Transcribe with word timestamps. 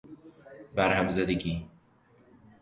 بر 0.75 0.93
هم 0.93 1.09
زدگی 1.09 1.69